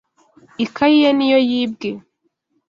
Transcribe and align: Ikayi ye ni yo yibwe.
Ikayi 0.65 0.97
ye 1.03 1.09
ni 1.17 1.27
yo 1.31 1.39
yibwe. 1.49 1.89